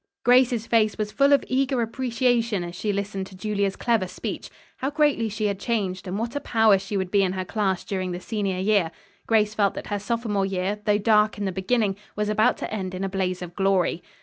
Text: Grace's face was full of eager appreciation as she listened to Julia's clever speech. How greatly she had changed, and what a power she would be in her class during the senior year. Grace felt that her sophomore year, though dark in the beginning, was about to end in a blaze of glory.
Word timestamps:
Grace's 0.25 0.65
face 0.65 0.97
was 0.97 1.11
full 1.11 1.31
of 1.31 1.45
eager 1.47 1.79
appreciation 1.79 2.63
as 2.63 2.73
she 2.75 2.91
listened 2.91 3.27
to 3.27 3.37
Julia's 3.37 3.75
clever 3.75 4.07
speech. 4.07 4.49
How 4.77 4.89
greatly 4.89 5.29
she 5.29 5.45
had 5.45 5.59
changed, 5.59 6.07
and 6.07 6.17
what 6.17 6.35
a 6.35 6.39
power 6.39 6.79
she 6.79 6.97
would 6.97 7.11
be 7.11 7.21
in 7.21 7.33
her 7.33 7.45
class 7.45 7.83
during 7.83 8.11
the 8.11 8.19
senior 8.19 8.57
year. 8.57 8.89
Grace 9.27 9.53
felt 9.53 9.75
that 9.75 9.85
her 9.93 9.99
sophomore 9.99 10.47
year, 10.47 10.79
though 10.85 10.97
dark 10.97 11.37
in 11.37 11.45
the 11.45 11.51
beginning, 11.51 11.97
was 12.15 12.29
about 12.29 12.57
to 12.57 12.73
end 12.73 12.95
in 12.95 13.03
a 13.03 13.09
blaze 13.09 13.43
of 13.43 13.55
glory. 13.55 14.01